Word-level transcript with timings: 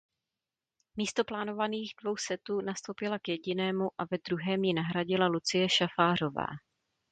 Místo 0.97 1.23
plánovaných 1.23 1.93
dvou 2.03 2.17
setů 2.17 2.61
nastoupila 2.61 3.19
k 3.19 3.27
jedinému 3.27 3.89
a 3.97 4.05
ve 4.11 4.17
druhém 4.27 4.63
ji 4.63 4.73
nahradila 4.73 5.27
Lucie 5.27 5.69
Šafářová. 5.69 6.45